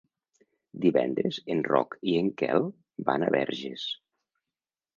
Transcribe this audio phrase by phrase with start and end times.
[0.85, 2.65] Divendres en Roc i en Quel
[3.11, 3.87] van a Verges.